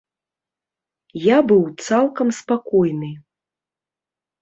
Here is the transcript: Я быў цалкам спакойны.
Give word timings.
Я 1.27 1.37
быў 1.53 1.63
цалкам 1.91 2.27
спакойны. 2.41 3.15